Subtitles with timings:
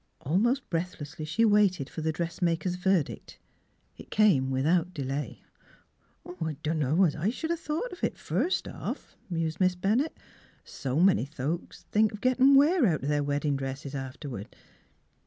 [0.21, 3.37] Almost breathlessly she waited for the dressmaker's verdict.
[3.99, 5.43] It came without delay."
[6.43, 10.17] I dunno's I should have thought of it, first off," mused Miss Bennett."
[10.79, 14.55] So many folks think of gettin' wear out of their weddin' dresses afterward.